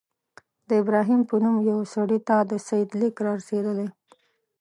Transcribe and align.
د 0.67 0.69
ابراهیم 0.81 1.21
په 1.29 1.35
نوم 1.43 1.57
یوه 1.69 1.85
سړي 1.95 2.19
ته 2.27 2.35
د 2.51 2.51
سید 2.67 2.89
لیک 2.99 3.15
را 3.25 3.31
رسېدلی. 3.39 3.87